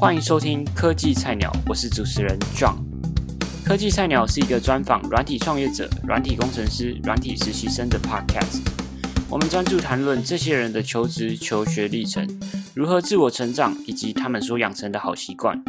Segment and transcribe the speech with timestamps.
[0.00, 2.78] 欢迎收听科技菜鸟，我是主持人 John。
[3.62, 8.66] 科技菜鸟是一个专访软体创业者、软体工程师、软体实习生的 Podcast。
[9.28, 12.26] 我们专注谈论这些人的求职、求学历程，
[12.74, 15.62] 如何自我成长，以及他们所养成的好习惯。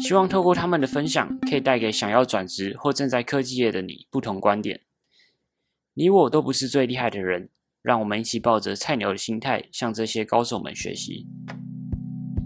[0.00, 4.80] 希望透过他们的分享，可以带给想要转职或正在科技业的你不同观点。
[5.92, 7.50] 你我都不是最厉害的人，
[7.82, 11.26] 让我们一起抱着菜鸟的心态，向这些高手们学习。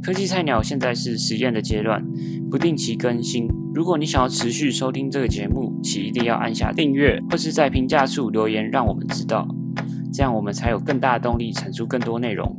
[0.03, 2.03] 科技菜鸟现在是实验的阶段，
[2.51, 3.47] 不定期更新。
[3.75, 9.47] 如果你想要持续收听这个节目，请一定要按下订阅，或是在评价处留言，让我们知道，
[10.11, 12.51] 这样我们才有更大的动力产出更多内容。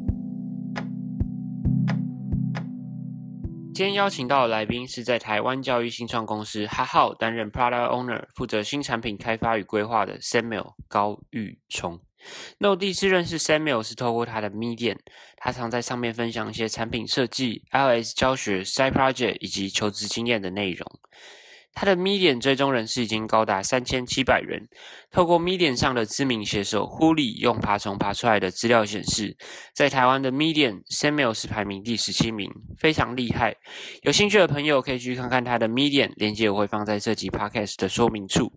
[3.74, 11.98] 今天邀请到的来宾是在台湾教育新创公司哈号担任 Product Owner，负责新产品开发与规划的 Samuel 高玉聪。
[12.58, 14.98] 那我第一次认识 Samuel 是透过他的 Medium，
[15.38, 20.86] 他常在上面分享一些产品设计、iOS 教学、Side Project 以及求职经验的内容。
[21.74, 24.68] 他的 Medium 追踪人士已经高达三千七百人。
[25.10, 29.36] 透过 Medium 上的知名写手 Huli 用爬虫爬出来的资料显示，
[29.74, 33.56] 在台湾的 Medium Samuel 是排名第十七名，非常厉害。
[34.04, 38.52] 有兴趣的朋友可以去看看他的 Medium，链接我会放在这集 Podcast 的说明处。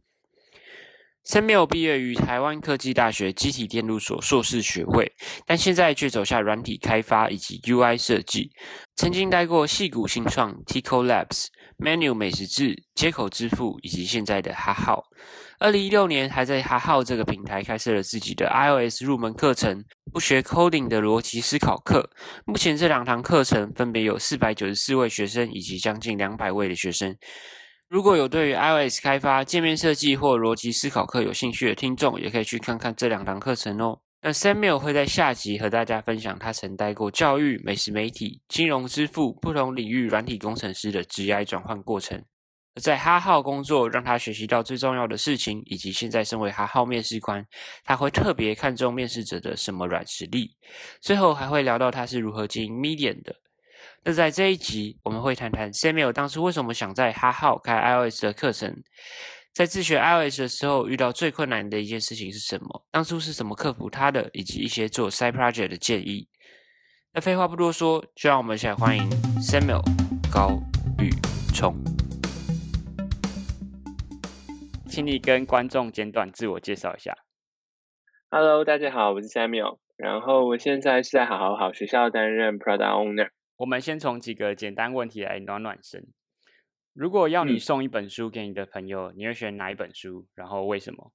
[1.27, 5.11] Samuel 毕业于台湾科技大学机体电路所硕士学位，
[5.47, 8.51] 但现在却走下软体开发以及 UI 设计。
[8.95, 11.47] 曾经待过戏谷新创 Tico Labs、
[11.79, 15.05] Menu 美食志、接口支付，以及现在的哈号。
[15.59, 22.11] 二零一六年，还在哈号这个平台开设了自己的 iOS 入门课程——不学 coding 的逻辑思考课。
[22.45, 27.17] 目前这两堂课程分别有四百九十四位学生，以及将近两百位的学生。
[27.89, 34.01] 如果有对于 iOS 开发、界面设计或逻辑思考课有兴趣的听众，也可以去看看这两堂课程哦。
[34.27, 42.25] 那 Samuel 会在下集和大家分享他曾待过教育、美食媒体、金融支付不同领域软体工程师的职业转换过程。
[42.81, 47.47] 在哈号工作，让他学习到最重要的事情，以及现在身为哈号面试官，
[47.85, 50.57] 他会特别看重面试者的什么软实力。
[51.03, 53.37] 最后还会聊到他是如何经营 Medium 的。
[54.05, 58.83] 那在这一集，我们会谈谈 Samuel 当初为什么想在哈号开 iOS 的课程，
[59.55, 62.85] 在自学 iOS 的时候遇到最困难的一件事情是什么？
[62.91, 66.29] 当初是怎么克服它的，以及一些做 Side Project 的建议。
[67.13, 69.09] 那废话不多说，就让我们一起来欢迎
[69.41, 69.81] Samuel
[70.29, 70.59] 高
[70.99, 71.11] 宇
[71.55, 71.77] 聪，
[74.89, 77.17] 请你跟观众简短自我介绍一下。
[78.31, 83.29] Hello，大家好，我是 Samuel，然后我现在是在好好好学校担任 Product Owner。
[83.59, 86.09] 我们先从几个简单问题来暖暖身。
[86.95, 90.27] 如果要你送一本书给你的朋友，你会选哪一本书？
[90.35, 91.13] 然后为什么？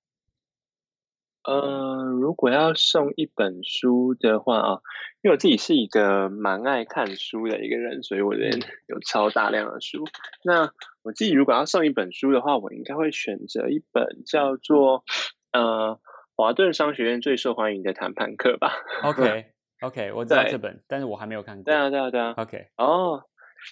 [1.46, 4.82] 呃，如果要送一本书的话啊，
[5.22, 8.52] 因为我自己是一个蛮爱看书的一个人，所以我这边
[8.88, 10.04] 有超大量的书。
[10.44, 10.70] 那
[11.02, 15.06] 我自己如果要送一本书的话，我应该会选择一本叫做
[15.54, 15.98] 呃
[16.36, 18.74] 华顿商学院最受欢迎的谈判课吧。
[19.04, 19.54] OK。
[19.80, 21.64] OK，我知道这本，但是我还没有看过。
[21.64, 22.34] 对啊，对啊，对啊。
[22.36, 23.24] OK，哦，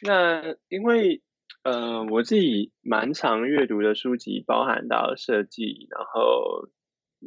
[0.03, 1.21] 那因为
[1.67, 6.69] 呃，我自己蛮常阅读的书籍，包含到设计，然后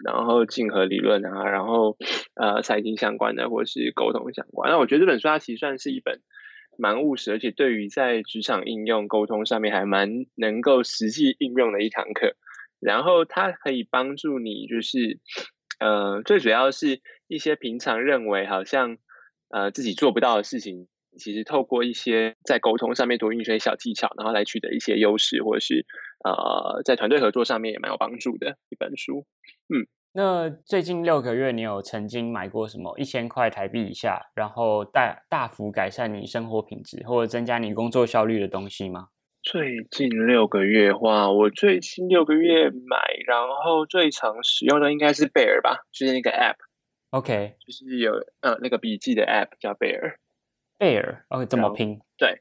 [0.03, 1.99] 然后竞合理论啊，然后
[2.37, 4.71] 呃财经相关的，或是沟通相关。
[4.71, 6.23] 那我觉得这本书它其实算是一本
[6.79, 12.35] 蛮务实，而且对于在职场应用沟通上面还蛮能够实际应用的一堂课。
[12.81, 15.19] 然后它可以帮助你，就是
[15.79, 17.03] 呃，最主要是。
[17.33, 18.99] 一些平常认为好像
[19.51, 25.87] 呃自己做不到的事情，其实透过一些在沟通上面多运些小技巧，然后来取得一些优势，或者是
[26.25, 29.27] 呃在团队合作上面也蛮有帮助的一本书。
[29.69, 39.09] 嗯，那最近六个月你有曾经买过什么一千块台币以下，然后大大幅改善你生活品质或者增加你工作效率的东西吗？
[39.43, 46.57] 最近六个月话，我最近六个月买，然后最常使用的应该是贝尔吧，就是那个 App。
[47.09, 50.19] OK，就是有呃那个笔记的 App 叫贝尔，
[50.81, 52.01] 贝尔 OK 怎么拼？
[52.17, 52.41] 对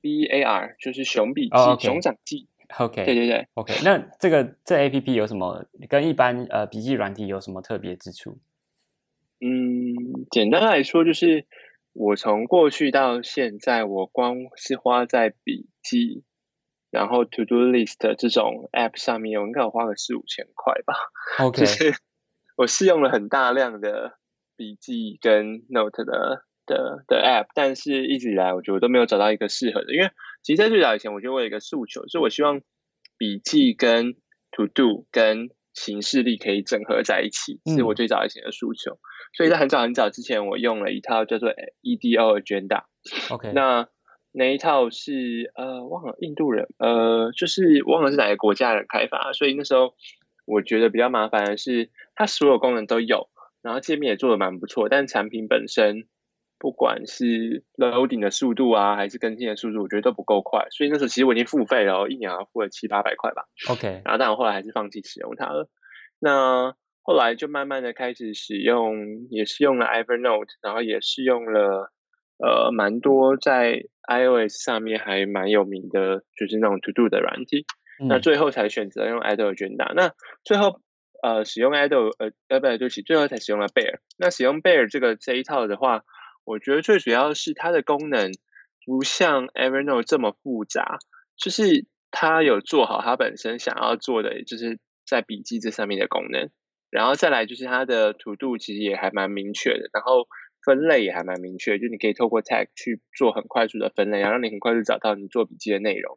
[0.00, 2.48] ，B A R 就是熊笔记，熊掌记。
[2.76, 3.72] OK，对对对，OK。
[3.84, 8.40] 那这个这 APP 有什么跟一般呃笔记软体有什么特别之处？
[9.40, 11.46] 嗯，简单来说就是
[11.92, 16.24] 我从过去到现在，我光是花在笔记，
[16.90, 20.94] 然后 To Do List 这种 App 上面，我应该有花个四五千块吧。
[21.38, 21.64] OK。
[22.56, 24.18] 我试用了很大量的
[24.56, 29.92] 笔记跟 Note 的的的 App，但是一直以来我觉得我都没有找到一个适合的。
[29.92, 30.10] 因为
[30.44, 32.60] 其实在最早以前，我就我有一个诉求，就是我希望
[33.16, 34.14] 笔记跟
[34.52, 38.98] To Do 跟形式力可以整合在一起，是我最早以前的诉求。
[39.36, 41.50] 所以在很早很早之前，我用了一套叫做
[41.82, 42.84] EDO Agenda。
[43.30, 43.88] OK，那
[44.32, 49.94] 那一套是呃忘了印度人，呃就是忘了是哪个国家人开发，所以那时候
[50.46, 53.28] 我觉得比较麻烦的是，它所有功能都有，
[53.62, 56.06] 然后界面也做的蛮不错，但产品本身
[56.58, 63.44] 不管是 loading 的速度啊，还是更新的速度，我觉得都不够快，所以那时候其实我已经付费了，一年要付了七八百块吧。
[63.68, 65.68] OK，然后但我后来还是放弃使用它了。
[66.18, 71.92] 那后来就慢慢的开始使用，也是用了 Evernote，然后也是用了
[72.38, 77.64] 呃蛮多在 iOS 上面还蛮有名的，就是那种 To Do 的软体。
[78.08, 79.92] 那最后才选择用 Idle Agenda。
[79.94, 80.12] 那
[80.44, 80.80] 最后
[81.22, 83.98] 呃使用 Idle 呃呃不对不起，最后才使用了 Bear。
[84.16, 86.02] 那使用 Bear 这个这一套的话，
[86.48, 88.32] 我觉得最主要是它的功能
[88.86, 90.98] 不像 Evernote 这么复杂，
[91.36, 96.48] 就是它有做好它本身想要做的，就是在笔记这上面的功能。
[96.90, 100.26] 然后再来就是它的图度其实也还蛮明确的，然后
[100.64, 106.16] 分类也还蛮明确，就你可以透过 tag 去做很快速的分类，然后让你很快速找到你做笔记的内容。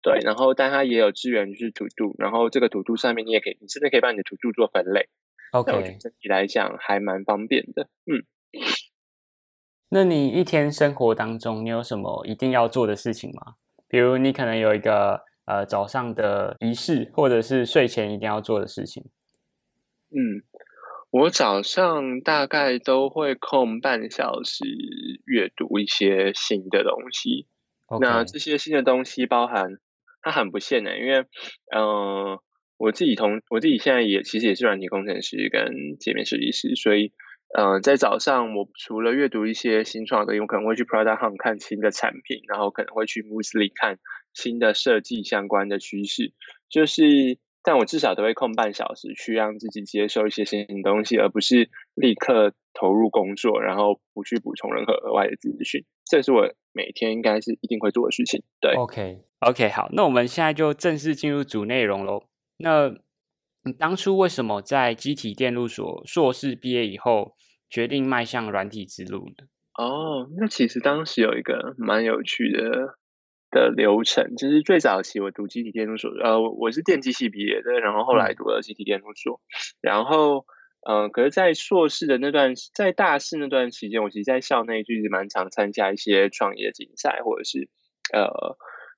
[0.00, 5.08] 对，然后但它也有支援就是图度，然后这个图度上面你也可以，你甚至可以帮你的图度做分类。
[5.52, 7.90] OK，整体来讲还蛮方便的。
[8.06, 8.24] 嗯，
[9.88, 13.54] 那你一天生活当中你有什么一定要做的事情吗？
[13.88, 19.04] 比如你可能有一个呃早上的仪式，或者是睡前一定要做的事情。
[20.10, 20.42] 嗯，
[21.10, 24.64] 我早上大概都会空半小时
[25.24, 27.46] 阅读一些新的东西。
[28.00, 29.78] 那这些新的东西包含，
[30.20, 31.20] 它很不限的，因为，
[31.72, 32.40] 嗯，
[32.78, 37.12] 我自己同我自己现在也其实也是软体工程师跟界面设计师，所以，
[37.54, 43.98] 嗯，在早上我除了阅读一些新创的，我可能会去 Product Hunt 看新的产品，然后可能会去 Musli 看
[44.32, 46.32] 新的设计相关的趋势，
[46.68, 47.38] 就是。
[47.68, 55.84] 但我至少都会空半小时去让自己接受一些新的东西，而不是立刻投入工作，然后不去补充任何额外的资讯。
[56.04, 58.44] 这是我每天应该是一定会做的事情。
[58.60, 62.22] 对，OK，OK，好，那我们现在就正式进入主内容喽。
[62.58, 62.94] 那
[63.66, 67.34] 你当初为什么在机体电路所硕士毕业以后，
[67.68, 69.46] 决定迈向软体之路呢？
[69.76, 72.96] 哦，那其实当时有一个蛮有趣的。
[73.48, 79.40] 的流程就是最早期我读机体电路所，呃，我是电机系毕业的，然后后来读了机体电路所，
[79.80, 80.44] 然后，
[80.86, 87.70] 嗯，可是，在硕士的那段，在大四那段期间，我其实，在校内就一直蛮常参加一些创业竞赛，或者是，
[88.12, 88.26] 呃，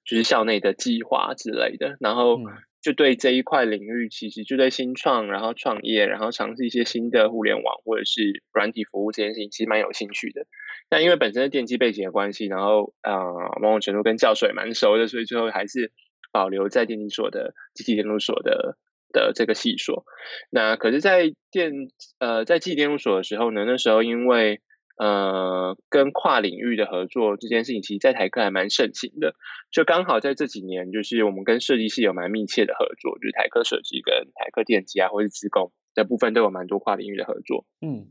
[0.07, 2.39] 就是校内的计划之类的，然后。
[2.81, 10.47] 就对这一块领域，其实就对新创，然后创业，然后尝试一些新的互联网或者是软体服务这件事情，其实蛮有兴趣的。
[10.89, 13.13] 但因为本身的电机背景的关系，然后呃，
[13.61, 15.93] 某种程度跟教授也蛮熟的，所以最后还是
[16.33, 18.79] 保留在电机所的机器电路所的
[19.13, 20.05] 的这个系所。
[20.49, 21.73] 那可是，在电
[22.21, 24.61] 呃在机器电路所的时候呢，那时候因为
[24.99, 29.37] 呃，跟跨领域的合作这件事情，其实，在台科还蛮盛行的。
[29.71, 37.65] 就刚好在这几年，就是我们跟设计师有蛮密切的合作，就是台科设计跟台科电机啊，或是资工的部分，都有蛮多跨领域的合作。
[37.81, 38.09] 嗯，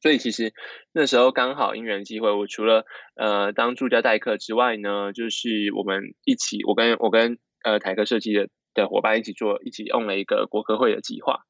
[0.00, 0.54] 所以其实
[0.94, 2.86] 那时候刚好因缘机会，我除了
[3.16, 11.44] 呃当助教代课之外呢，就是我们一起，我跟我跟呃台科设计的的伙伴一起做，一起用了一个国科会的计划。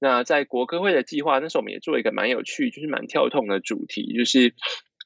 [0.00, 4.54] 那在国科会的计划，那时候我们也做一个蛮有趣，就是蛮跳痛的主题，就是，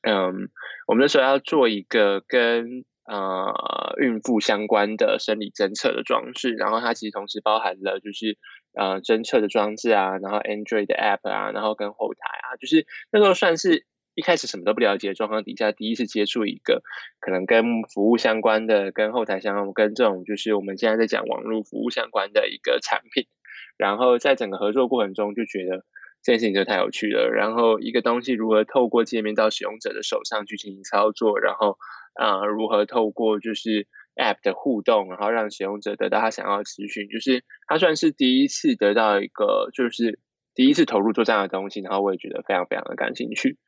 [0.02, 0.48] 嗯，
[0.86, 8.38] 我们那时候要做一个跟呃孕妇相关的生理侦测的装置，然后它其实同时包含了就是
[8.72, 13.84] 呃侦测的装置啊，然后 Android 的 App 啊，然后跟后台啊，就是那时候算是
[14.14, 16.84] 一开始什么都不了解的状况底下，第一次接触一个
[17.18, 23.26] 可能跟服务相关的、跟后台相关、跟这种就是我们现在在讲网络服务相关的一个产品。
[23.76, 25.84] 然后在整个合作过程中，就觉得
[26.22, 27.30] 这件事情就太有趣了。
[27.30, 31.78] 然后一个东西如何透过界面到使用者的手上去进行操作，然后
[32.14, 40.18] 啊，如何透过就是 App 的互动，然后让使用者得到他想要的资讯，就是他算是第一次得到一个，就是
[40.54, 41.80] 第一次投入做这样的东西。
[41.80, 43.58] 然后我也觉得非常非常的感兴趣。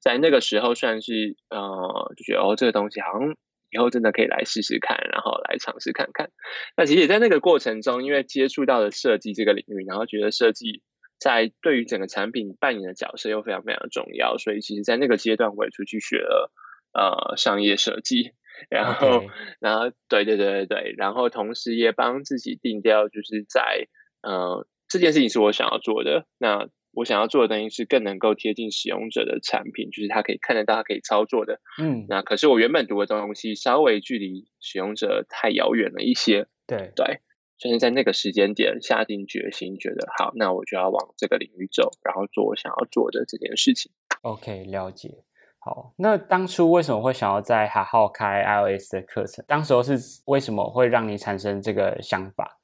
[0.00, 3.34] 在那个时候，算是呃，就觉得哦，这个东西好像。
[3.70, 6.30] 以后真的可以来试试看，然后来尝试看看。
[6.76, 10.82] 那其实也在那个过程中，因为接触到了设计这个领域，然后觉得设计
[11.18, 16.52] 在对于整个产品扮演的角色又非常非常的重要，所以其实，在那个阶段我也出去学了
[16.92, 18.32] 呃商业设计，
[18.70, 19.24] 然后
[19.60, 23.88] 然后对对对对对，然后同时也帮自己定掉，就是在
[24.22, 26.68] 呃这件事情是我想要做的那。
[26.92, 31.60] 我想要做的东西是更能够贴近使用者的产品，就是他可以看得到、他可以操作的。
[31.80, 36.46] 嗯，那可是我原本读的东西稍微距离使用者太遥远了一些。
[36.66, 37.20] 对对，
[37.58, 43.92] 所以在那个时间点下定决心，觉得好，那我就要往这个领域走，然后做我想要做的这件事情。
[44.22, 45.24] OK，了解。
[45.60, 49.44] 好，那当初为什么会想要在哈号开 iOS 的课程？
[49.48, 52.57] 当时候是为什么会让你产生这个想法？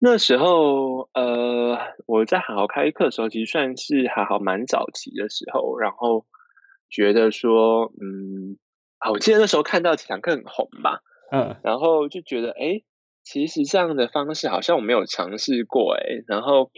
[0.00, 1.76] 那时候，呃，
[2.06, 6.24] 我在好好开课的时候，其实算是还好蛮早期的时候，然后
[6.88, 8.58] 觉得说，嗯，
[8.98, 11.00] 啊，我记得那时候看到几堂课很红吧，
[11.32, 12.82] 嗯，然后就觉得，哎，
[13.24, 16.70] 其实这样的方式好像我没有尝试过，哎，然后，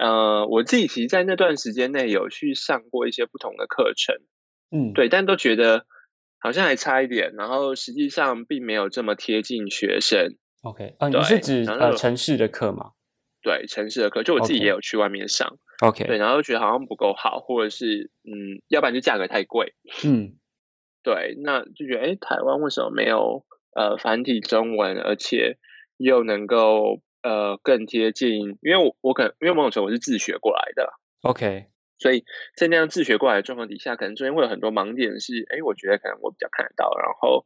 [0.00, 4.16] 呃，我自己其实，在那段时间内有去上过一些不同的课程，
[4.70, 5.84] 嗯，对，但都觉得
[6.38, 10.38] 好像还差一点，然后实际上并没有这么贴近学生。
[10.62, 12.92] OK，呃，你是指呃城市的课吗？
[13.42, 15.58] 对，城市的课，就我自己也有去外面上。
[15.80, 19.74] OK，对，然后觉得好像不够好，或者是嗯，要不然就价格太贵。
[20.04, 20.38] 嗯，
[21.02, 25.58] 对，那就觉得哎，台湾为什么没有呃繁体中文，而且
[25.96, 28.56] 又能够呃更贴近？
[28.62, 30.92] 因为我我可能因为某种程度我是自学过来的。
[31.22, 31.66] OK，
[31.98, 32.24] 所以
[32.56, 37.44] 在那样自学过来的状况底下，可能中间会有很多盲点，是哎，我觉得可能我比较看得到，然后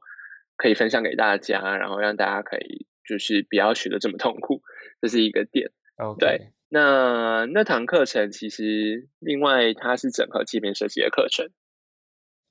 [0.57, 2.87] 可以分享给大家，然后让大家可以。
[3.07, 4.63] 就是不要学的这么痛苦，
[5.01, 5.71] 这是一个点。
[6.19, 11.51] 对，那那堂课程其实另外它是整合界面设计的课程。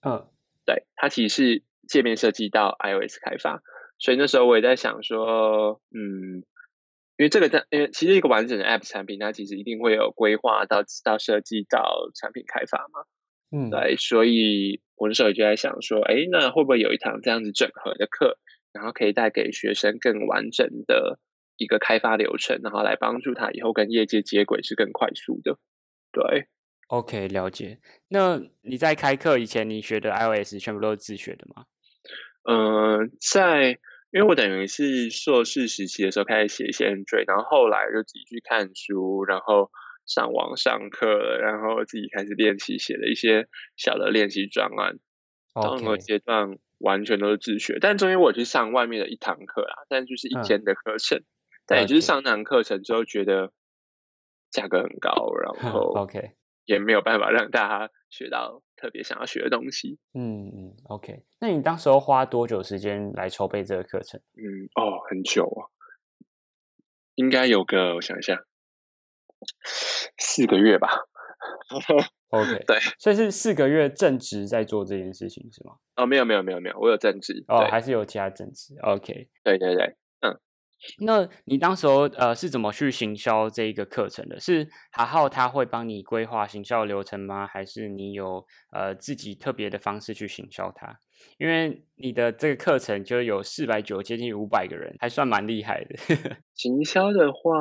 [0.01, 0.27] 嗯，
[0.65, 3.61] 对，它其实是界面设计到 iOS 开发，
[3.99, 6.41] 所以那时候我也在想说，嗯，
[7.17, 13.05] 因为这个在，因为其实一个完整的 App 产品，它其实一定会有规划到到设计到产品开发嘛。
[13.51, 18.39] 嗯，对，所以我那时候就在想说，哎，那会不会有一堂这样子整合的课？
[18.75, 21.17] 然后可以带给学生更完整的
[21.55, 25.57] 一个开发流程，然后来帮助他以后跟业界接轨是更快速的。
[26.11, 26.47] 对
[26.89, 27.79] ，OK，了解。
[28.09, 31.63] 那你在开课以前，你学的 iOS 全部都是自学的吗？
[32.43, 33.79] 嗯，在
[34.11, 39.71] 因为我等于是硕士时期的时候开始写一些 Android，然后后来就自己去看书，然后
[40.05, 41.07] 上网上课，
[41.39, 44.99] 然后自己开始练习写了一些小的练习专案。
[45.55, 46.57] 任何阶段。
[46.77, 51.23] 完全都是自学，但中间我去上外面的一堂课啦，但就是一天的课程，
[51.65, 53.51] 但也就是上那堂课程之后觉得
[54.51, 56.31] 价格很高，然 后 OK
[56.65, 59.99] 也没有办法让大家学到特别想要学的东西。
[60.13, 64.19] 嗯嗯，OK，那你当时候花多久时间来筹备这个课程？
[64.33, 65.69] 嗯，哦，很久啊，
[67.13, 68.43] 应该有个我想一下，
[70.17, 70.89] 四个月吧。
[72.29, 75.73] OK， 对，所以是四个月正职在做这件事情是吗？
[75.95, 78.75] 哦，没有没有没有没有，我有正职哦，还是有其他正职。
[78.81, 80.37] OK，对对对，嗯，
[80.99, 84.39] 那你当时候呃是怎么去行销这一个课程的？
[84.39, 87.47] 是海浩他会帮你规划行销流程吗？
[87.47, 90.99] 还是你有呃自己特别的方式去行销它？
[91.37, 95.95] 因为你的这个课程就有四百九，接近五百个人，还算蛮厉害的。
[96.53, 97.57] 行销的话，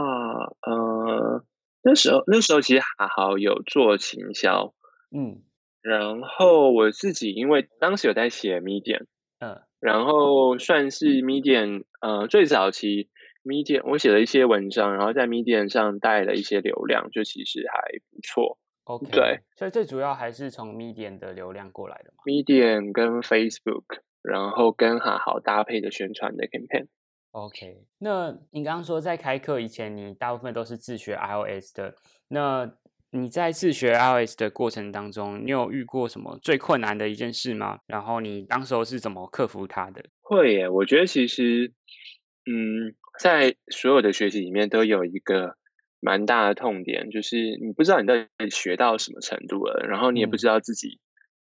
[0.66, 1.44] 呃。
[1.84, 4.74] 那时候，那时候其实还好有做行销，
[5.14, 5.42] 嗯，
[5.82, 9.04] 然后我自己因为当时有在写 Medium，
[9.38, 13.10] 嗯，然后算是 Medium，呃，最早期
[13.44, 18.58] Medium 我写了一些文章，然后在 Medium 上带了一些流量，就其实还不错。
[18.84, 23.84] OK，对，所以最主要还是从 Medium 的流量过来的嘛，Medium 跟 Facebook，
[24.22, 26.88] 然后跟还好搭配的宣传的 campaign。
[27.34, 31.96] OK，那你刚刚说在开课以前，你大部分都是自学 iOS 的。
[32.28, 32.76] 那
[33.10, 37.80] 你在自学 iOS 的过程当中，你有遇过什么最困难的一件事吗？
[37.88, 40.04] 然后你当时候是怎么克服它的？
[40.20, 41.72] 会耶，我觉得其实，
[42.46, 45.56] 嗯，在所有的学习里面都有一个
[45.98, 51.00] 蛮大的痛点，就是你不知道你到底学到什么程度了，然后你也不知道自己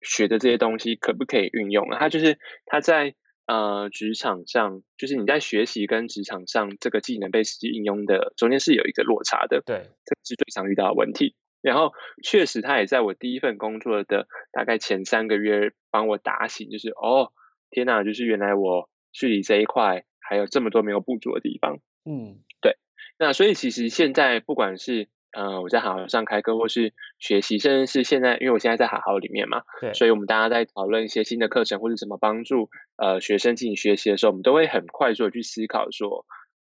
[0.01, 1.89] 学的这些东西可不可以运用。
[1.99, 3.13] 它就是它在。
[3.47, 11.35] 呃，职场上就是你在学习跟职场上这个技能被实际应用的中间是有一个落差的，对，这是最常遇到的问题。
[11.61, 17.31] 然后确实，他也在我第一份工作的大概前三个月帮我打醒，就是哦，
[17.71, 21.79] 天哪，就是原来我距离这一块还有这么多没有补足的地方。
[22.05, 22.77] 嗯，对。
[23.17, 36.25] 那所以其实现在不管是呃，我在好好上开课，或是学习，甚至是现在，因为我现在在好好里面嘛，对，所以我们大家在讨论一些新的课程或者怎么帮助呃学生进行学习的时候，我们都会很快速的去思考说，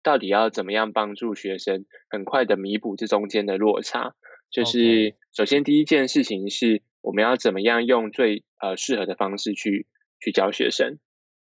[0.04, 4.14] 到底要怎么样帮助学生很快的弥补这中间的落差。
[4.52, 9.88] 就是首先第一件事情是，我们要怎么样用最呃适合的方式去
[10.20, 11.00] 去教学生，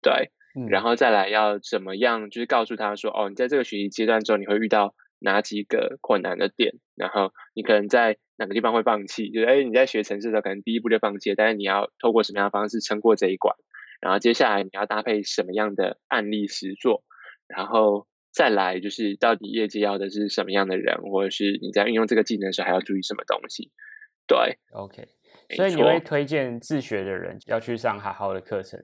[0.03, 0.31] 对，
[0.69, 4.95] 然后再来要怎么样，就是告诉他说，哦，你在这个学习阶段中你会遇到。
[5.19, 9.31] 哪几个困难的点，然后你可能在哪个地方会放弃？
[9.31, 13.57] 就是哎，你在学程式的时候，可能第一步就放弃，但是你要透过什么样的方式撑过这一关？
[14.01, 17.03] 然后接下来你要搭配什么样的案例实做？
[17.49, 23.71] 然后再来就是到底业界要的是什么样的人，或者是你在运用这个技能的时候还要注意什么东西？
[24.27, 25.09] 对，OK。
[25.55, 28.81] 所以你会推荐自学的人要去上好好的课程？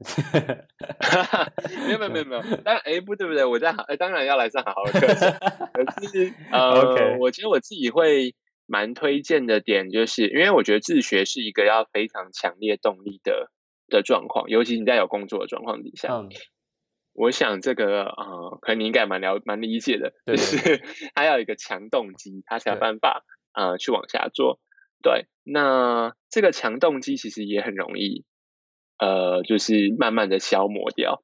[1.86, 5.32] 没有没有没有没有，当然哎不对不对，我在好当然要来上好好的课程。
[5.72, 8.34] 可是呃， 我觉得我自己会
[8.66, 13.50] 蛮推荐的点，就是因为我觉得自学是一个要非常强烈动力的
[13.88, 16.08] 的状况，尤其你在有工作的状况底下。
[17.14, 18.24] 我想这个啊，
[18.62, 20.80] 可能你应该蛮了蛮理解的，就是
[21.14, 24.60] 他要一个强动机，他才有办法啊去往下做。
[25.02, 28.24] 对，那这个强动机其实也很容易，
[28.98, 31.22] 呃，就是慢慢的消磨掉。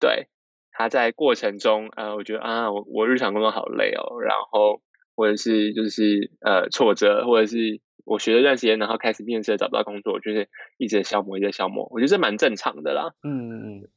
[0.00, 0.28] 对，
[0.72, 4.82] 他在过程中，呃，我觉得啊，我我日常工作好累哦，然后
[5.14, 13.14] 或者是就是呃挫折，或者是我学了一段时间，然后开始面试找不到工作，就是一直消磨，一直消磨，我觉得这蛮正常的啦。
[13.22, 13.88] 嗯嗯嗯。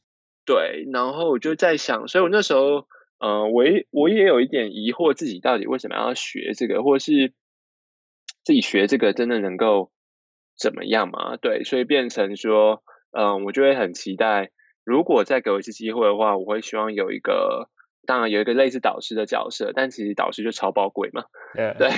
[0.45, 2.87] 对，然后我就在想，所以我那时候，
[3.19, 7.33] 呃，我也我也有一点疑惑，自己到底为什么要学这个，或是
[8.47, 9.91] 自己学这个真的能够
[10.57, 11.35] 怎么样嘛？
[11.35, 14.51] 对，所以变成说，嗯，我就会很期待，
[14.85, 17.69] 如果再给我一次机会的话，我会希望有一个，
[18.05, 21.25] 当然有一个类似导师的角色，但其实导师就超宝贵嘛。
[21.53, 21.89] 对，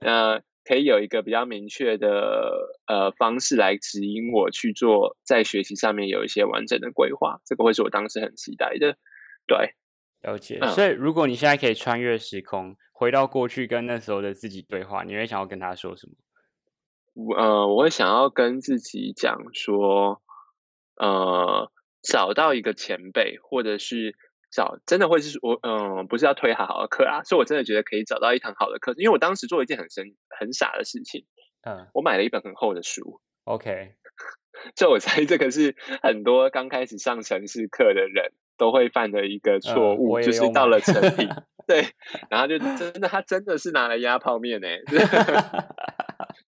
[0.00, 0.42] 呃。
[0.64, 8.96] 可以有一个比较明确的呃方式来指引我去做，在学习上面有一些完整的规划，这个会是我当时很期待的。
[9.48, 9.74] 对，
[10.22, 10.60] 了解。
[10.74, 16.14] 所以如果你现在可以穿越时空，回到过去跟那时候的自己对话，你会想要跟他说什么？
[17.14, 20.22] 我呃，我会想要跟自己讲说，
[20.96, 21.70] 呃，
[22.02, 24.16] 找到一个前辈，或者是。
[24.54, 31.24] 找真的会是我嗯，不是要推好好的课啊，所以我真的觉得可以找到一堂好的课，因为我当时做了一件很神很傻的事情，
[31.62, 33.94] 嗯，我买了一本很厚的书，OK，
[34.76, 41.28] 就我猜这个是很多刚开始上城市课的人都会犯的一个错误，就是到了成品，
[41.66, 41.86] 对，
[42.30, 44.68] 然后就真的他真的是拿来压泡面呢。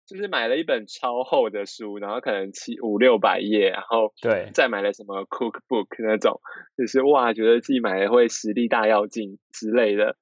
[0.04, 6.38] 就是买了一本超厚的书，然后可能七五六百页，然后对，再买了什么 cookbook 那种，
[6.76, 10.16] 就是哇，觉得自己买了会实力大要进之类的。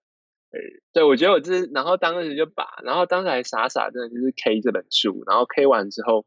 [0.93, 6.25] 对，我觉得我这，然后当时就把，然后当时还傻傻的，就是 K 这本书，然后 K 完之后，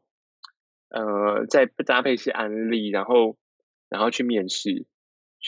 [0.90, 3.38] 呃，再搭配一些案例，然后
[3.88, 4.84] 然后去面试，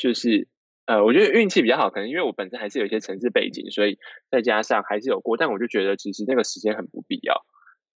[0.00, 0.48] 就是
[0.87, 3.98] 呃，我觉得运气比较好，可能因为我本身还是有一些城市背景，所以
[4.30, 7.44] 再加上还是有过，但我就觉得其实那个时间很不必要。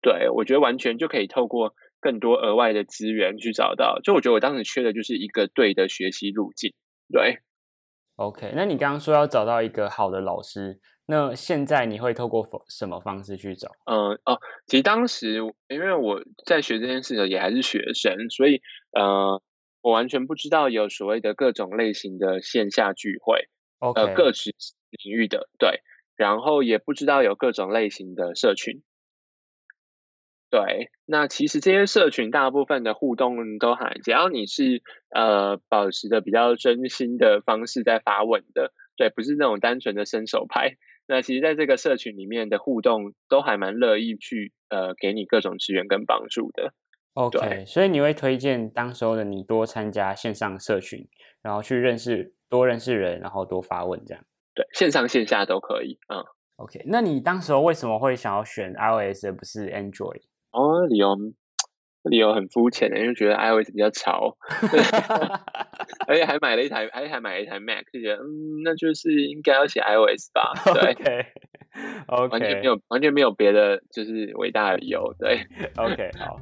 [0.01, 3.99] 对，我觉得完全就可以透过更多额外的资源去找到。
[4.01, 6.73] 就我觉得我当时缺的就是一个对的学习路径。
[7.11, 7.39] 对
[8.15, 13.69] ，OK，那你刚刚说要找到一个好的老师，那现在你会透过什么方式去找？
[13.85, 18.61] 嗯哦，其实当时因为我在学这件事的也还是学生，所以
[18.93, 19.41] 呃，
[19.81, 23.47] 我完全不知道有所谓的各种类型的线下聚会，
[23.79, 24.53] 呃，各职
[24.91, 25.81] 领域的对，
[26.15, 28.81] 然后也不知道有各种类型的社群。
[30.51, 34.81] 对，那其实这些社群大部分的互动都还，只要你是
[35.13, 40.77] 呃保持的比较真心的方式在发问的，对，不是那种单纯的伸手牌。
[41.07, 46.73] 那其实在这个社群里面的互动都还蛮乐意去呃给你各种资源跟帮助的。
[47.13, 51.07] OK，所以你会推荐当时候的你多参加线上社群，
[51.41, 54.23] 然后去认识多认识人，然后多发问这样。
[54.55, 55.99] 对，线上线下都可以。
[56.07, 56.23] 嗯
[56.57, 60.21] ，OK，那你当时候为什么会想要选 iOS 而不是 Android？
[60.51, 61.15] 哦，理由
[62.03, 64.37] 理由很肤浅的，因为觉得 iOS 比较潮，
[66.07, 70.53] 而且还买了一台，还还买了一台 Mac，就觉得嗯，那就是应该要写 iOS 吧？
[70.73, 70.95] 对
[72.07, 75.13] ，OK，完全没有完全没有别的，就是伟大的理由。
[75.19, 75.41] 对
[75.75, 76.39] ，OK，好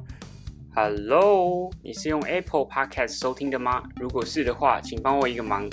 [0.80, 3.82] ，Hello，你是用 Apple Podcast 收听的吗？
[3.96, 5.68] 如果是的话，请帮我一个忙，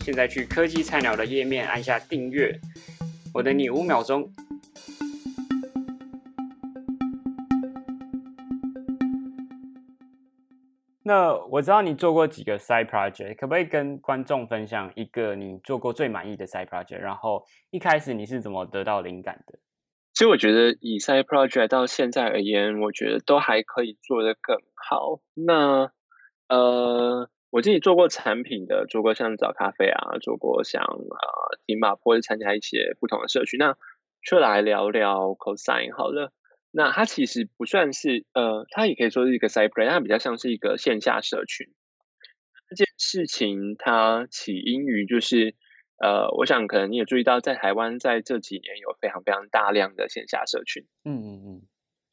[0.00, 2.58] 现在去科技菜鸟的页面按下订阅，
[3.34, 4.32] 我等你五秒钟。
[11.02, 17.00] 那我知道你做过几个 side project，可不可以跟观众分享一个你做过最满意的 side project？
[17.00, 19.51] 然后一开始你是怎么得到灵感的？
[20.14, 25.20] 其实我觉得以 side project 到现在而言，我觉得都还可以做得更好。
[25.34, 25.90] 那
[26.48, 33.56] 呃，我自己做过产品的，做过像早咖啡啊，做过像呃提马或者参加一些不同的社区。
[33.56, 33.74] 那
[34.28, 36.30] 就来聊聊 cosine 好了。
[36.70, 41.68] 那它其实不算是，呃，它也可以说是一个 side project，它比较像是一个线下社群。
[42.68, 45.54] 这件事情它起因于就是，
[46.02, 51.62] 呃，我想可能你也注意到，在台湾在这几年有非常非常大量的线下社群，嗯嗯嗯，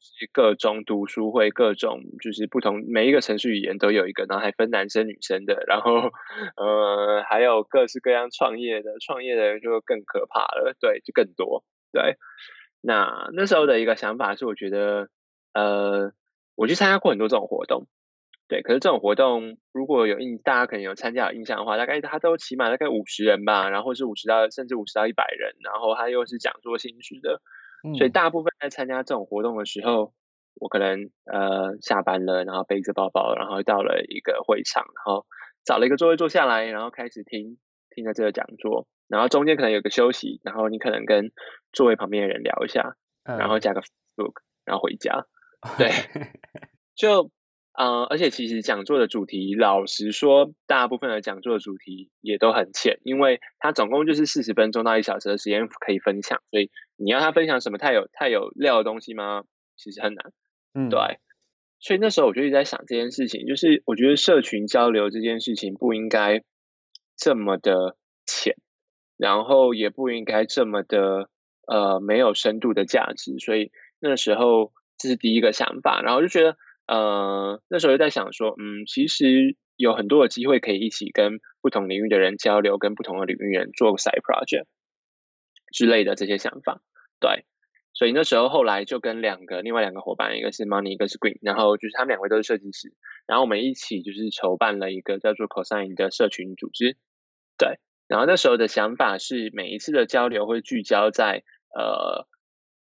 [0.00, 6.10] 是各种读书会，各种就是不同每一个程序语言都有一个，然后还分男生女生的，然后
[6.56, 12.16] 呃，还有各式各样创业的，创业的人就更可怕了，对，就更多，对。
[12.80, 15.08] 那那时候的一个想法是，我觉得，
[15.52, 16.12] 呃，
[16.54, 17.88] 我去参加过很多这种活动，
[18.50, 27.40] 对，可是这种活动如果有印，大家可能有参加有印象的话，大概它都起码大概五十人吧，然后是五十到甚至五十到一百人，然后他又是讲座性质的，
[27.96, 30.12] 所以大部分在参加这种活动的时候，
[30.60, 35.26] 我可能呃下班了，然后背着包包，然后到了一个会场，然后
[35.64, 37.56] 找了一个座位坐下来，然后开始听
[37.94, 41.30] 听着这个讲座，然后中间可能有个休息，然后你可能跟
[41.72, 45.26] 座位旁边的人聊一下，然后加个 Facebook，然后回家。
[45.78, 45.90] 对，
[46.96, 47.30] 就
[47.80, 59.44] 呃，而且其实讲座的主题，老实说，大部分的讲座的主题也都很浅，因为它总共就是四十分钟到一小时的时间可以分享，所以你要他分享什么太有太有料的东西吗？
[59.78, 60.32] 其实很难。
[60.74, 60.98] 嗯，对。
[61.78, 66.42] 所以那时候我就一直在想这件事情，就是我觉得社群交流这件事情不应该
[67.16, 68.56] 这么的浅，
[69.16, 71.30] 然后也不应该这么的
[71.66, 74.70] 呃没有深度的价值，所以那时候。
[75.02, 76.58] 这是第一个想法，然后就觉得，
[76.90, 84.64] 呃，那时候就在想说，嗯，其实有很多的机会可以一起跟不同领域的人交流，跟不同的领域人做 side project
[85.72, 86.82] 之类的这些想法，
[87.20, 87.44] 对，
[87.94, 92.92] 所以那时候后来就跟两个另外两个伙伴，一个是 Money，一个是 Green，然后就是他们两位都是设计师，
[93.28, 96.96] 然后我们一起就是筹办了一个叫做 Cosine 的社群组织，
[97.56, 102.26] 对，然后那时候的想法是每一次的交流会聚焦在呃。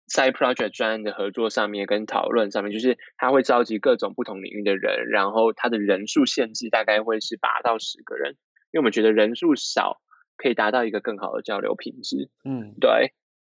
[0.09, 8.31] Side project 专案的合作上面跟讨论上面，就是他会召集各种不同领域的人，然后他的人数限制大概会是八到十个人，
[8.71, 10.01] 因为我们觉得人数少
[10.35, 12.29] 可以达到一个更好的交流品质。
[12.43, 13.13] 嗯，对，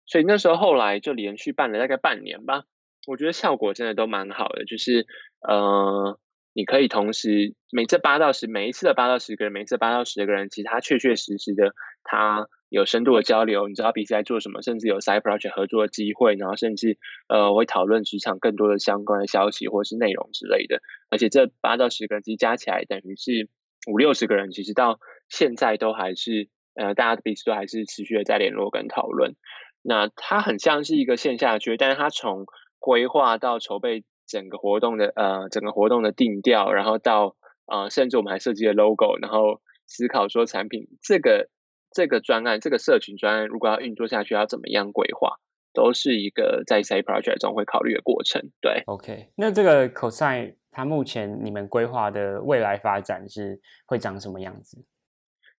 [0.07, 2.65] 所以那时候后来就连续办了大概半年吧，
[3.07, 5.07] 我觉得效果真的都蛮好的，就是
[5.49, 6.19] 呃，
[6.53, 12.49] 你可以同时每次八到十，每一次的八到十个人，每次八到十个人，其实他确确实实的他。
[12.71, 20.81] 有深度的交流，你知道彼此在做什么，甚至有 side project 合作的机会，然后甚至呃会讨论职场更多的相关的消息或是内容之类的。
[21.11, 23.49] 而且这八到十个人其实加起来等于是
[23.91, 29.35] 五六十个人，其实到现在都还是呃大家彼此都还是持续的在联络跟讨论。
[29.83, 32.47] 那它很像是一个线下区，但是它从
[32.79, 37.35] 规划到筹备整个活动的呃整个活动的定调，然后到
[37.67, 41.51] 呃甚至我们还设计了 logo，然后思考说产品这个。
[41.93, 45.39] 这个专案，这个社群专案，如果要运作下去，要怎么样规划，
[45.73, 48.51] 都是一个在 Side Project 中会考虑的过程。
[48.61, 54.85] 对，OK，那这个 Cosine 它目前你们规划的未来发展是会长什么样子？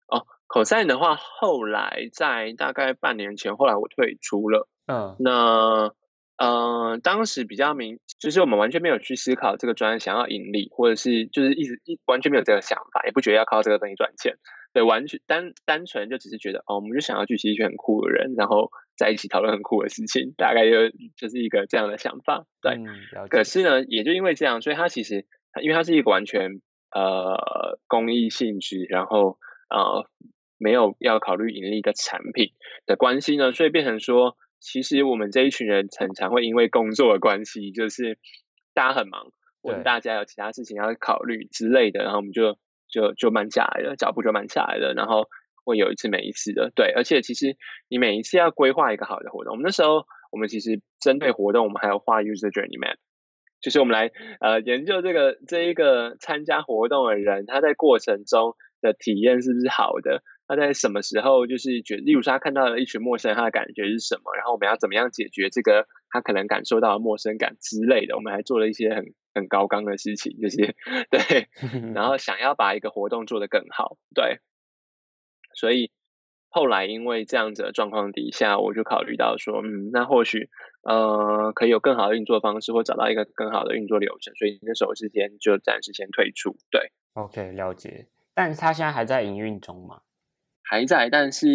[0.07, 4.67] 哦，Cosine 的话，后来在大概半年前，后来我退出了。
[4.87, 5.93] 嗯，那
[6.37, 14.37] 呃，当时比较明，就是我们完全没有去思考这个专案想要盈利，或者是就是一直一完全没有这个想法，也不觉得要靠这个东西赚钱。
[14.73, 22.45] 对，完全单单纯就只是觉得哦，我们就想要聚集一群很酷的人，然后在一起讨论很酷的事情，大概就就是一个这样的想法。
[22.61, 22.75] 对，
[23.27, 25.25] 可是呢，也就因为这样，所以它其实
[25.61, 29.37] 因为它是一个完全呃公益性质，然后
[29.69, 30.07] 呃
[30.57, 32.53] 没有要考虑盈利的产品
[32.85, 38.17] 的关系呢，所以变成说，其实我们这一群人常常会因为工作的关系，就是
[38.73, 42.57] 大家很忙，或者大家有其他事情要考虑之类的，然后我们就。
[42.91, 45.27] 就就慢下来了，脚步就慢下来了，然后
[45.63, 47.55] 会有一次每一次的对，而且其实
[47.87, 52.97] 你每一次要规划一个好的活动，我们那时候我们其实针对活动，我们还有画 user journey map，
[53.61, 60.23] 就是我们来呃研究这个这一个参加活动的人他在过程中的体验是不是好的，
[60.55, 69.13] 他在什么时候就是觉，例如说他看到了一群陌生人，他的感觉是什么，然后我们要怎么样解决这个他可能感受到的陌生感之类的，我们还做了一些很。
[69.33, 70.75] 很高纲的事情，就是
[71.09, 71.47] 对，
[71.95, 74.41] 然后想要把一个活动做得更好，对，
[75.55, 75.89] 所以
[76.49, 80.49] 后来因为这样子的状况底下，我就考虑到说，嗯，那或许
[80.83, 88.09] 呃可以有更好的运作方式，或找到一个更好的运作流程，所以那时候之间就暂时先退出，对，OK，了解。
[88.33, 90.01] 但是他现在还在营运中吗？
[90.71, 91.45] 还在，但是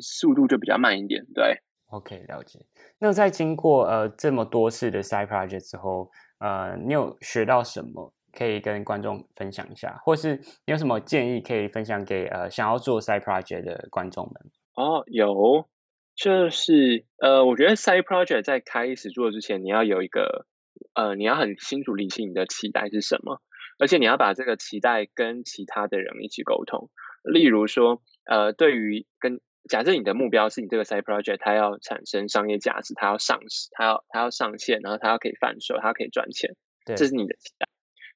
[0.00, 2.58] 速度就比较慢一点，对，OK，了解。
[2.98, 6.10] 那在经过呃这么多次的 side project 之后。
[6.38, 14.34] 呃，你有学到什么可以跟观众分享一下，或是你有什么建议可以分享给呃想要做 side project 的观众们？
[14.74, 15.66] 哦，有，
[16.14, 20.44] 就是呃，我觉得 side project 在开始做之前，你要有一个
[20.92, 23.40] 呃，你要很清楚理清你的期待是什么，
[23.78, 26.90] 而且你要把这个期待跟其他的人一起沟通。
[27.24, 36.54] 例如说，呃，对于跟假设你的目标是你这个 side project 它要产生商业价值，它要上市，它要它要上线，然后它要可以贩售，它可以赚钱，
[36.96, 37.66] 这是你的期待。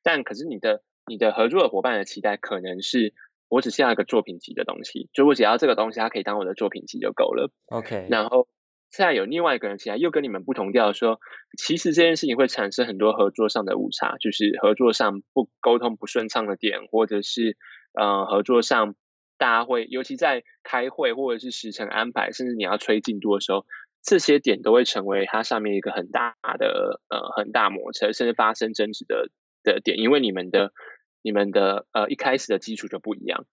[0.02, 3.12] 但可是你的你的合作的伙伴的期待可能是，
[3.48, 7.50] 我只是要一个作品集的东西，就我只要这个东西，它可以当我的作品集就够了。
[7.66, 8.46] OK，然后
[8.90, 11.20] 现在有另外一个人起来又跟你们不同调，说
[11.58, 17.56] 其实这件事情会产生很多合作上的误差，就是合作上不沟通不顺畅的点，或者是
[17.92, 18.94] 呃合作上
[19.40, 23.64] 大家会，尤其在开会或者是时程安排，甚至你要催进度的时候，
[24.04, 29.30] 这些点都会成为它上面一个很大的呃很大摩擦，甚至发生争执的
[29.62, 30.72] 的点，因为你们的
[31.22, 33.46] 你们的呃一开始的基础就不一样，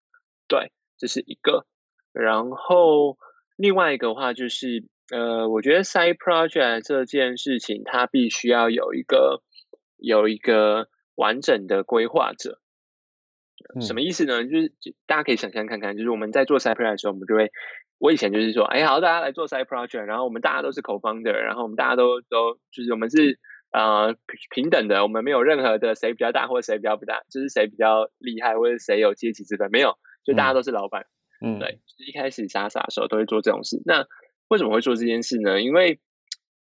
[0.49, 1.65] 对，这是一个，
[2.11, 3.17] 然后
[3.55, 4.85] 另外一个话就是。
[5.09, 9.41] 呃，我觉得 side project 这件事情，它必须要有一个
[9.95, 12.59] 有一个完整的规划者。
[13.81, 14.43] 什么意思呢？
[14.43, 14.71] 就是
[15.05, 17.51] 大家可以想象看看，就是我们在做 side project 的时候，我们就会，
[17.97, 23.39] 我以前就是说，哎，好，大家来做 side project，然后我们大家都是 co-founder，然后我们大家都都就是我们是
[23.71, 24.15] 呃
[24.49, 31.05] 平等的，我们没有任何的谁比较大或者谁比较不大，就是谁比较厉害或者谁有阶级之分，没有，就大家都是老板。
[31.39, 33.81] 嗯，对，一开始傻傻的时候都会做这种事。
[33.85, 34.07] 那
[34.47, 35.61] 为什么会做这件事呢？
[35.61, 35.99] 因为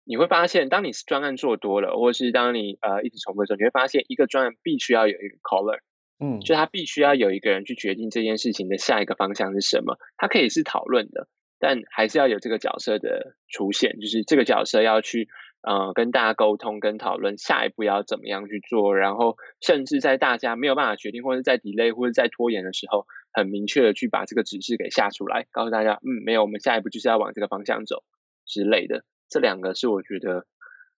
[0.04, 5.78] 你会发现，当你专案做多了，或是当你呃一直重复的时候，你会发现一个专案必须要有一个 caller，
[6.20, 9.98] 嗯，就他必须要有一个人去决定这件事情的下一个方向是什么。
[10.16, 11.28] 它可以是讨论的，
[11.58, 15.28] 但还是要有这个角色的出现，就是这个角色要去
[15.62, 23.06] 呃跟大家沟通、跟讨论下一步要怎么样去做，然后甚至在大家没有办法决定，或者在 delay 或者在拖延的时候。
[23.32, 28.02] 很明确的去把这个指示给下出来，告诉大家，嗯，没有，我们下一步就是要往这个方向走
[28.44, 29.04] 之类的。
[29.28, 30.46] 这两个是我觉得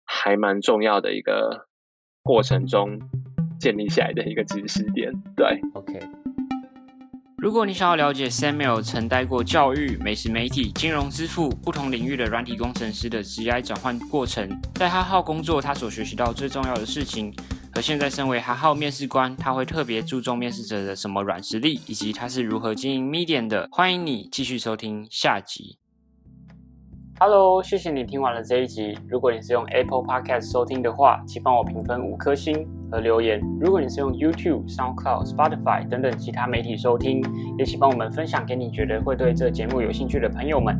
[0.04, 1.66] 还蛮重要的一个
[2.22, 3.00] 过程中
[3.60, 5.12] 建立起来的一个知识点。
[5.36, 6.00] 对，OK。
[7.36, 17.34] 如果你想要了解 Samuel 曾待过教育、美食媒体、金融支付不同领域的软体工程师的职业转换过程，在哈号工作他所学习到最重要的事情。
[17.72, 23.68] 和现在身为哈号面试官，他会特别注重面试者的什么软实力，以及他是如何经营 Medium 的。
[23.70, 25.79] 欢迎你继续收听下集。
[27.22, 28.98] Hello，谢谢你听完了这一集。
[29.06, 33.38] 如果你是用 Apple Podcast 收听的话，请帮我评分五颗星和留言。
[33.60, 37.22] 如果你是用 YouTube、SoundCloud、Spotify 等等其他媒体收听，
[37.58, 40.78] 也请帮我们分享给你觉得会对这节目有兴趣的朋友们。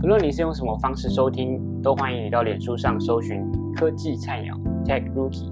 [0.00, 5.50] 不论你是用什么方式收听，都欢迎你到脸书上搜寻科技菜鸟 Tech Rookie。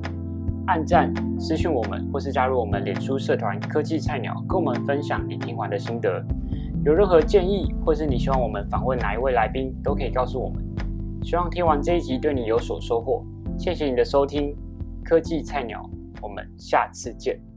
[0.68, 6.24] 按赞、私讯我们，或是加入我们脸书社团“科技菜鸟”，跟我们分享你听完的心得。
[6.88, 10.64] 有任何建议，或是你希望我们访问哪一位来宾，都可以告诉我们。
[11.22, 13.22] 希望听完这一集对你有所收获。
[13.59, 14.57] 谢谢你的收听
[15.05, 15.85] ，“科技菜鸟”，
[16.22, 17.47] 我们下次见。